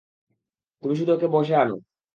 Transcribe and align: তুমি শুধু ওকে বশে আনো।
তুমি 0.83 0.93
শুধু 0.95 1.11
ওকে 1.13 1.27
বশে 1.35 1.53
আনো। 1.55 1.75